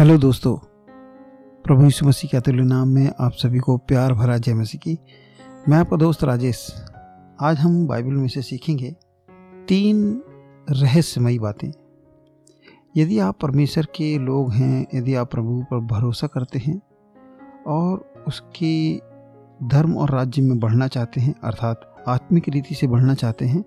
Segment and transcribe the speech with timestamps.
[0.00, 0.56] Hello दोस्तों,
[1.64, 4.96] प्रभु यीशु मसीह के अतुल्य नाम में आप सभी को प्यार भरा जय मसीह की।
[5.68, 6.64] मैं आपका दोस्त राजेश।
[7.40, 8.90] आज हम बाइबल में से सीखेंगे
[9.68, 10.22] तीन
[10.70, 11.70] रहस्यमयी बातें।
[12.96, 16.80] यदि आप परमेश्वर के लोग हैं, यदि आप प्रभु पर भरोसा करते हैं
[17.66, 18.96] और उसके
[19.68, 23.62] धर्म और राज्य में बढ़ना चाहते हैं, अर्थात आत्मिक रीति से बढ़ना चाहते हैं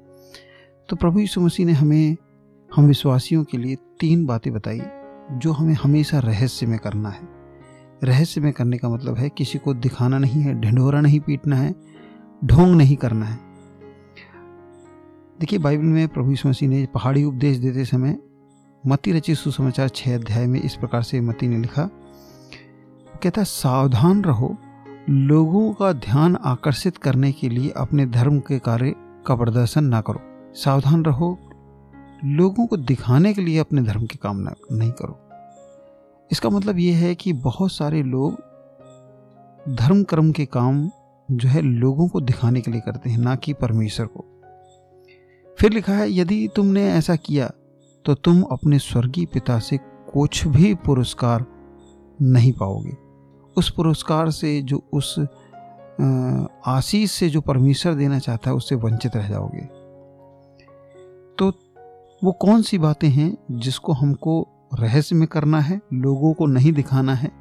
[0.89, 2.15] तो प्रभु यीशु मसीह ने हमें,
[2.71, 4.81] हम विश्वासियों के लिए तीन बातें बताई।
[5.31, 7.27] जो हमें हमेशा रहस्य में करना है।
[8.03, 11.75] रहस्य में करने का मतलब है किसी को दिखाना नहीं है, ढिंढोरा नहीं पीटना है,
[12.45, 13.39] ढोंग नहीं करना है।
[15.39, 18.17] देखिए, बाइबल में प्रभु यीशु मसीह ने पहाड़ी उपदेश देते समय
[18.87, 21.89] मती रचित सुसमाचार छः अध्याय में इस प्रकार से मती ने लिखा,
[23.23, 24.57] कहता है, सावधान रहो,
[25.09, 30.19] लोगों का ध्यान आकर्षित करने के लिए अपने धर्म के कार्य का प्रदर्शन ना करो।
[30.53, 31.37] सावधान रहो
[32.23, 35.19] लोगों को दिखाने के लिए अपने धर्म की कामना नहीं करो।
[36.31, 40.89] इसका मतलब ये है कि बहुत सारे लोग धर्म कर्म के काम
[41.29, 44.25] जो है लोगों को दिखाने के लिए करते हैं, ना कि परमेश्वर को।
[45.57, 47.51] फिर लिखा है, यदि तुमने ऐसा किया
[48.05, 49.77] तो तुम अपने स्वर्गीय पिता से
[50.13, 51.45] कुछ भी पुरस्कार
[52.19, 52.95] नहीं पाओगे।
[53.57, 55.15] उस पुरस्कार से जो उस
[56.67, 59.82] आशीष से जो परमेश्वर देना चाहता है, उससे वंचित रह जाओगे।
[62.23, 67.13] वो कौन सी बातें हैं जिसको हमको रहस्य में करना है, लोगों को नहीं दिखाना
[67.13, 67.31] है?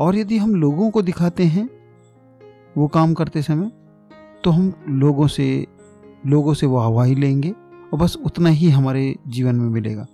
[0.00, 1.68] और यदि हम लोगों को दिखाते हैं
[2.78, 3.70] वो काम करते समय
[4.44, 5.66] तो हम लोगों से
[6.26, 7.50] लोगों से वाहवाही लेंगे
[7.92, 10.06] और बस उतना ही हमारे जीवन में मिलेगा।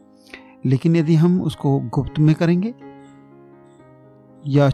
[0.67, 2.75] लेकिन यदि हम उसको गुप्त में करेंगे
[4.47, 4.71] या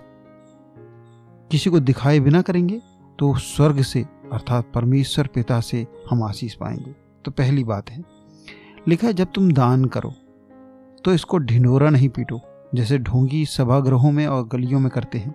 [1.51, 2.81] किसी को दिखाए बिना करेंगे
[3.19, 8.14] तो स्वर्ग से, अर्थात परमेश्वर पिता से हम आशीष पाएँगे। तो पहली बात है।
[8.89, 10.13] लिखा है, जब तुम दान करो
[11.05, 12.41] तो इसको ढिंडोरा नहीं पीटो,
[12.75, 15.35] जैसे ढोंगी सभागृहों में और गलियों में करते हैं,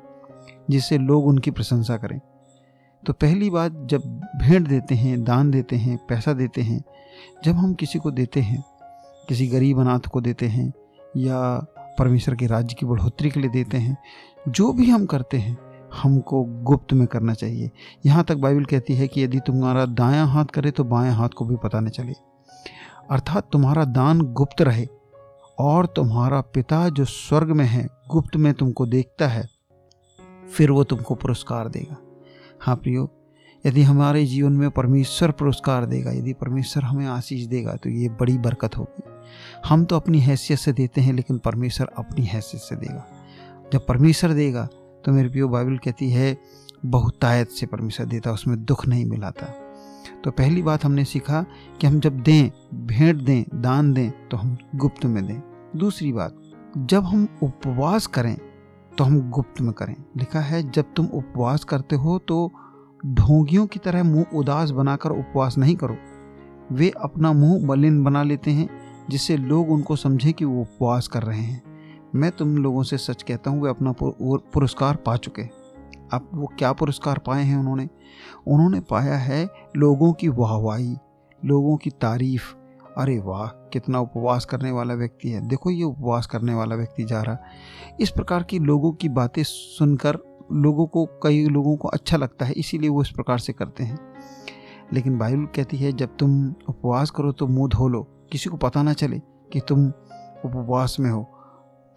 [0.70, 2.20] जिससे लोग उनकी प्रशंसा करें।
[3.04, 4.02] तो पहली बात, जब
[4.36, 6.84] भेंट देते हैं, दान देते हैं, पैसा देते हैं,
[7.44, 8.64] जब हम किसी को देते हैं,
[9.30, 10.72] किसी गरीब अनाथ को देते हैं,
[11.18, 11.66] या
[12.00, 13.98] परमेश्वर के राज्य की बढ़ोतरी के लिए देते हैं,
[14.50, 15.58] जो भी हम करते हैं,
[15.94, 17.70] हमको गुप्त में करना चाहिए।
[18.06, 21.46] यहाँ तक बाइबल कहती है कि यदि तुम्हारा दायां हाथ करे तो बाएँ हाथ को
[21.46, 22.14] भी पता न चले।
[23.10, 24.86] अर्थात तुम्हारा दान गुप्त रहे
[25.60, 29.48] और तुम्हारा पिता जो स्वर्ग में है, गुप्त में तुमको देखता है,
[30.54, 31.98] फिर वो तुमको पुरस्कार देगा।
[32.62, 33.10] हाँ प्रियो,
[33.66, 38.38] यदि हमारे जीवन में परमेश्वर पुरस्कार देगा, यदि परमेश्वर हमें आशीष देगा तो ये बड़ी
[38.38, 39.04] बरकत होगी।
[39.66, 43.06] हम तो अपनी हैसियत से देते हैं, लेकिन परमेश्वर अपनी हैसियत से देगा।
[43.74, 44.66] जब परमेश्वर देगा
[45.06, 46.38] तो मेरे प्रियो, बाइबल कहती है,
[46.86, 49.54] बहुतायत से परमेश्वर देता, उसमें दुख नहीं मिलाता।
[50.24, 51.42] तो पहली बात हमने सीखा
[51.82, 52.50] कि हम जब दें,
[52.86, 55.42] भेंट दें, दान दें तो हम गुप्त में दें।
[55.76, 56.42] दूसरी बात,
[56.78, 58.38] जब हम उपवास करें
[58.92, 62.52] तो हम गुप्त में करें। लिखा है, जब तुम उपवास करते हो तो
[63.06, 65.98] ढोंगियों की तरह मुँह उदास बनाकर उपवास नहीं करो।
[66.72, 68.70] वे अपना मुँह मलिन बना लेते हैं,
[69.10, 71.62] जिससे लोग उनको समझें कि वो उपवास कर रहे हैं।
[72.16, 75.42] मैं तुम लोगों से सच कहता हूँ, वे अपना पुरस्कार पा चुके
[76.14, 77.90] अब वो क्या पुरस्कार पाए हैं उन्होंने?
[78.48, 80.98] उन्होंने पाया है लोगों की वाहवाही,
[81.46, 82.56] लोगों की तारीफ़।
[82.98, 87.22] अरे वाह, कितना उपवास करने वाला व्यक्ति है। देखो ये उपवास करने वाला व्यक्ति जा
[87.22, 87.38] रहा।
[88.00, 90.20] इस प्रकार की लोगों की बातें सुनकर
[90.52, 93.98] लोगों को, कई लोगों को अच्छा लगता है, इसीलिए वो इस प्रकार से करते हैं।
[94.94, 98.84] लेकिन बाइबल कहती है, जब तुम उपवास करो तो मुँह धो लो। किसी को पता
[98.84, 99.20] ना चले
[99.54, 99.88] कि तुम
[100.46, 101.30] उपवास में हो,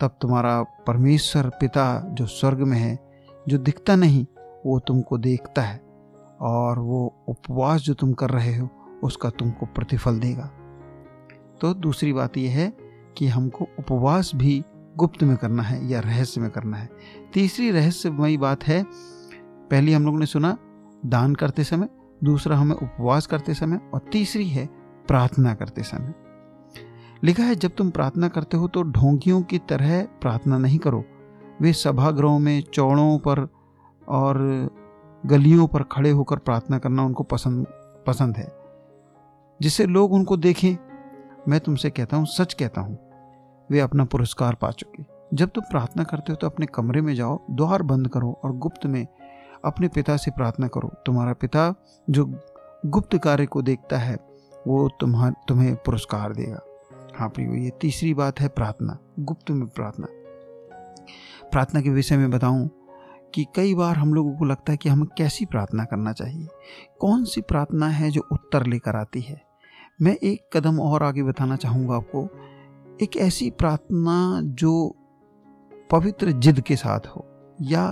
[0.01, 3.12] तब तुम्हारा परमेश्वर पिता जो स्वर्ग में है
[3.49, 4.27] जो दिखता नहीं,
[4.67, 5.81] वो तुमको देखता है
[6.41, 8.69] और वो उपवास जो तुम कर रहे हो,
[9.05, 10.51] उसका तुमको प्रतिफल देगा।
[11.61, 12.73] तो दूसरी बात यह है
[13.17, 14.65] कि हमको उपवास भी
[14.97, 16.89] गुप्त में करना है या रहस्य में करना है।
[17.33, 18.85] तीसरी रहस्यमयी बात है,
[19.71, 20.57] पहली हम लोग ने सुना,
[21.07, 21.89] दान करते समय,
[22.25, 24.67] दूसरा हमें उपवास करते समय और तीसरी है
[25.09, 26.15] प्रार्थना करते समय।
[27.25, 31.05] लिखा है, जब तुम प्रार्थना करते हो तो ढोंगियों की तरह प्रार्थना नहीं करो
[31.63, 33.47] वे सभागृहों में चौड़ों पर
[34.09, 34.39] और
[35.27, 37.67] गलियों पर खड़े होकर प्रार्थना करना उनको पसंद
[38.07, 38.49] पसंद है।
[39.61, 40.77] जिससे लोग उनको देखें,
[41.49, 42.99] मैं तुमसे कहता हूँ, सच कहता हूँ,
[43.71, 45.05] वे अपना पुरस्कार पा चुके।
[45.37, 48.87] जब तुम प्रार्थना करते हो तो अपने कमरे में जाओ, द्वार बंद करो और गुप्त
[48.87, 49.07] में
[49.65, 51.75] अपने पिता से प्रार्थना करो। तुम्हारा पिता
[52.11, 52.25] जो
[52.87, 54.17] गुप्त कार्य को देखता है,
[54.67, 56.61] वो तुम्हार, तुम्हें पुरस्कार देगा।
[57.17, 60.07] हाँ प्रियो, ये तीसरी बात है प्रार्थना, गुप्त में प्रार्थना।
[61.53, 62.71] प्रार्थना के विषय में बताऊँ
[63.35, 66.49] कि कई बार हम लोगों को लगता है कि हमें कैसी प्रार्थना करना चाहिए?
[67.01, 69.41] कौन सी प्रार्थना है जो उत्तर लेकर आती है?
[70.03, 72.29] मैं एक कदम और आगे बताना चाहूँगा आपको।
[73.03, 74.97] एक ऐसी प्रार्थना जो
[75.91, 77.27] पवित्र जिद के साथ हो।
[77.61, 77.83] या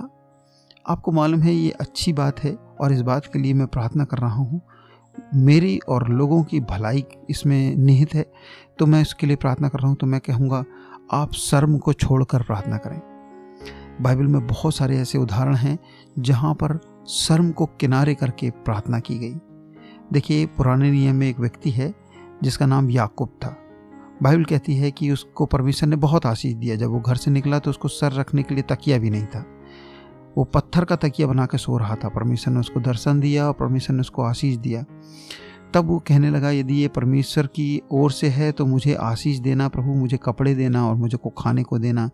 [0.88, 4.18] आपको मालूम है ये अच्छी बात है और इस बात के लिए मैं प्रार्थना कर
[4.18, 4.60] रहा हूँ,
[5.34, 8.24] मेरी और लोगों की भलाई इसमें निहित है।
[8.78, 10.64] तो मैं इसके लिए प्रार्थना कर रहा हूँ तो मैं कहूँगा
[11.12, 13.00] आप शर्म को छोड़कर प्रार्थना करें।
[14.02, 15.78] बाइबल में बहुत सारे ऐसे उदाहरण हैं
[16.18, 16.78] जहाँ पर
[17.08, 19.34] शर्म को किनारे करके प्रार्थना की गई।
[20.12, 21.94] देखिए पुराने नियम में एक व्यक्ति है
[22.42, 23.56] जिसका नाम याकूब था।
[24.22, 27.58] बाइबल कहती है कि उसको परमेश्वर ने बहुत आशीष दिया। जब वो घर से निकला
[27.58, 29.44] तो उसको सर रखने के लिए तकिया भी नहीं था।
[30.38, 33.52] वो पत्थर का तकिया बना के सो रहा था। परमेश्वर ने उसको दर्शन दिया और
[33.52, 34.84] परमेश्वर ने उसको आशीष दिया।
[35.74, 39.68] तब वो कहने लगा, यदि ये परमेश्वर की ओर से है तो मुझे आशीष देना
[39.68, 42.08] प्रभु, मुझे कपड़े देना और मुझे को खाने को देना।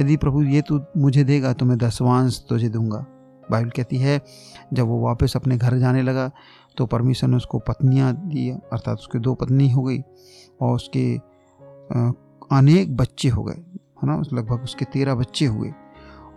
[0.00, 3.04] यदि प्रभु ये तू मुझे देगा तो मैं दसवांश तुझे दूँगा।
[3.44, 4.20] बाइबल कहती है,
[4.72, 6.30] जब वो वापस अपने घर जाने लगा
[6.76, 10.00] तो परमेश्वर ने उसको पत्नियाँ दी, अर्थात उसकी दो पत्नी हो गई
[10.60, 11.14] और उसके
[12.50, 14.22] अनेक बच्चे हो गए, है ना?
[14.32, 15.72] लगभग उसके तेरह बच्चे हुए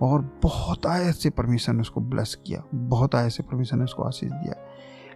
[0.02, 4.04] और बहुत आयत से परमेश्वर ने उसको ब्लेस किया, बहुत आयत से परमेश्वर ने उसको
[4.04, 4.64] आशीष दिया।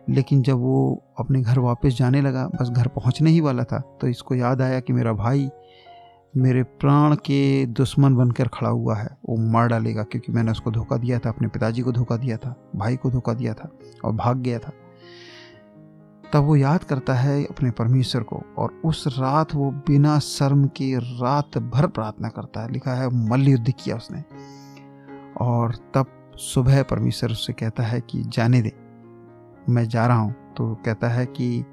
[0.09, 4.07] लेकिन जब वो अपने घर वापस जाने लगा, बस घर पहुँचने ही वाला था तो
[4.07, 5.49] इसको याद आया कि मेरा भाई
[6.37, 10.97] मेरे प्राण के दुश्मन बनकर खड़ा हुआ है। वो मार डालेगा, क्योंकि मैंने उसको धोखा
[10.97, 13.71] दिया था, अपने पिताजी को धोखा दिया था, भाई को धोखा दिया था
[14.05, 14.71] और भाग गया था।
[16.33, 20.97] तब वो याद करता है अपने परमेश्वर को, और उस रात वो बिना शर्म के
[20.99, 24.23] रात भर प्रार्थना करता है। लिखा है मल्ल युद्ध किया उसने।
[25.41, 26.05] और तब
[26.35, 28.73] सुबह परमेश्वर उससे कहता है कि जाने दे।
[29.69, 31.65] मैं जा रहा हूँ तो कहता है कि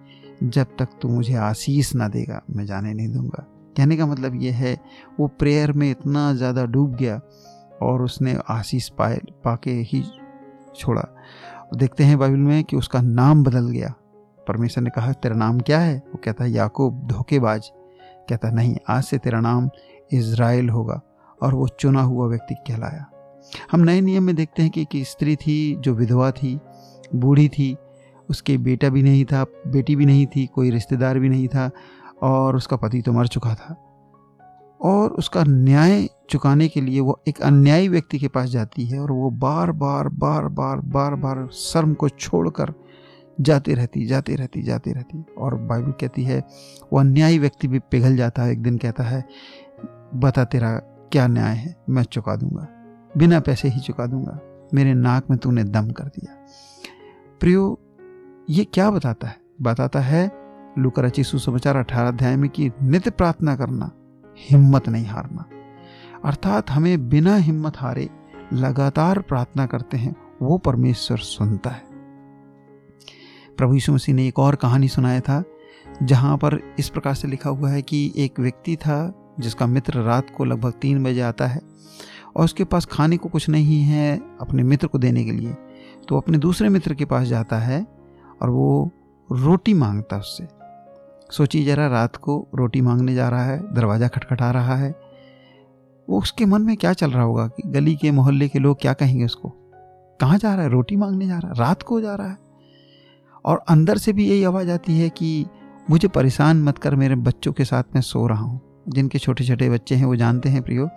[0.43, 3.47] जब तक तू मुझे आशीष ना देगा, मैं जाने नहीं दूँगा।
[3.77, 4.81] कहने का मतलब ये है,
[5.21, 7.21] वो प्रेयर में इतना ज़्यादा डूब गया
[7.83, 10.05] और उसने आशीष पाए, पाके ही
[10.77, 11.05] छोड़ा।
[11.77, 13.95] देखते हैं बाइबल में कि उसका नाम बदल गया।
[14.49, 15.97] परमेश्वर ने कहा, तेरा नाम क्या है?
[15.97, 17.71] वो कहता है, याकूब, धोखेबाज।
[18.29, 19.71] कहता, नहीं, आज से तेरा नाम
[20.13, 21.01] इज़राइल होगा।
[21.43, 23.07] और वो चुना हुआ व्यक्ति कहलाया।
[23.73, 26.61] हम नए नियम में देखते हैं कि एक स्त्री थी, जो विधवा थी
[27.15, 27.77] बूढ़ी थी,
[28.29, 31.71] उसके बेटा भी नहीं था, बेटी भी नहीं थी, कोई रिश्तेदार भी नहीं था
[32.23, 33.77] और उसका पति तो मर चुका था।
[34.81, 39.13] और उसका न्याय चुकाने के लिए वो एक अन्यायी व्यक्ति के पास जाती है और
[39.13, 42.73] वो बार बार बार बार बार बार शर्म को छोड़कर
[43.41, 46.39] जाती रहती जाती रहती जाती रहती और बाइबल कहती है,
[46.93, 49.25] वो अन्यायी व्यक्ति भी पिघल जाता है। एक दिन कहता है,
[50.15, 50.71] बता तेरा
[51.13, 52.67] क्या न्याय है, मैं चुका दूँगा,
[53.17, 54.39] बिना पैसे ही चुका दूँगा,
[54.75, 56.35] मेरे नाक में तूने दम कर दिया।
[57.41, 57.79] प्रियो,
[58.51, 59.41] ये क्या बताता है?
[59.63, 60.33] बताता है
[60.79, 63.91] लुकर रची सुसमाचार अठारह अध्याय में कि नित्य प्रार्थना करना,
[64.39, 65.45] हिम्मत नहीं हारना।
[66.25, 68.11] अर्थात हमें बिना हिम्मत हारे
[68.53, 71.83] लगातार प्रार्थना करते हैं, वो परमेश्वर सुनता है।
[73.57, 75.45] प्रभु यीशु मसीह ने एक और कहानी सुनाया था,
[76.03, 80.27] जहाँ पर इस प्रकार से लिखा हुआ है कि एक व्यक्ति था, जिसका मित्र रात
[80.31, 81.61] को लगभग तीन बजे आता है,
[82.37, 85.57] और उसके पास खाने को कुछ नहीं है अपने मित्र को देने के लिए।
[86.09, 87.87] तो अपने दूसरे मित्र के पास जाता है
[88.43, 88.91] और वो
[89.33, 90.49] रोटी माँगता उससे।
[91.31, 94.95] सोचिए जरा, रात को रोटी मांगने जा रहा है, दरवाज़ा खटखटा रहा है।
[96.11, 98.93] वो उसके मन में क्या चल रहा होगा कि गली के, मोहल्ले के लोग क्या
[98.93, 99.49] कहेंगे उसको?
[100.21, 100.71] कहाँ जा रहा है?
[100.71, 102.37] रोटी मांगने जा रहा है, रात को जा रहा है।
[103.45, 105.47] और अंदर से भी यही आवाज़ आती है कि
[105.91, 109.71] मुझे परेशान मत कर, मेरे बच्चों के साथ मैं सो रहा हूँ। जिनके छोटे छोटे
[109.71, 110.89] बच्चे हैं, वो जानते हैं प्रियो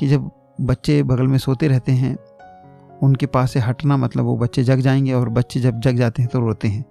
[0.00, 0.30] कि जब
[0.60, 2.16] बच्चे बगल में सोते रहते हैं
[3.02, 6.30] उनके पास से हटना मतलब वो बच्चे जग जाएँगे और बच्चे जब जग जाते हैं
[6.32, 6.84] तो रोते हैं।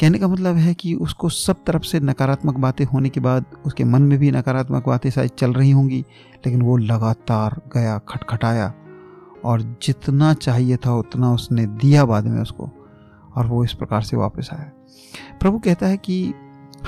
[0.00, 3.84] कहने का मतलब है कि उसको सब तरफ़ से नकारात्मक बातें होने के बाद उसके
[3.84, 6.00] मन में भी नकारात्मक बातें शायद चल रही होंगी,
[6.46, 8.72] लेकिन वो लगातार गया, खटखटाया
[9.44, 12.70] और जितना चाहिए था उतना उसने दिया बाद में उसको
[13.36, 14.70] और वो इस प्रकार से वापस आया।
[15.40, 16.34] प्रभु कहता है कि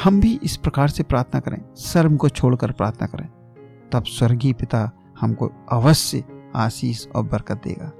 [0.05, 3.29] हम भी इस प्रकार से प्रार्थना करें, शर्म को छोड़कर प्रार्थना करें,
[3.93, 4.91] तब स्वर्गीय पिता
[5.21, 6.25] हमको अवश्य
[6.57, 7.93] आशीष और बरकत देगा।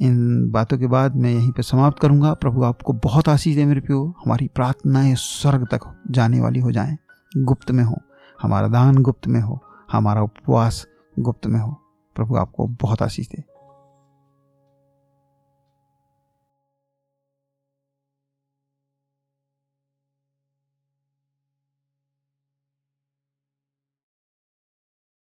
[0.00, 3.80] इन बातों के बाद मैं यहीं पर समाप्त करूँगा। प्रभु आपको बहुत आशीष दे मेरे
[3.80, 6.96] प्यो। हमारी प्रार्थनाएँ स्वर्ग तक जाने वाली हो जाएँ।
[7.36, 7.98] गुप्त में हो।
[8.42, 10.86] हमारा दान गुप्त में हो। हमारा उपवास
[11.18, 11.76] गुप्त में हो।
[12.16, 13.44] प्रभु आपको बहुत आशीष दे।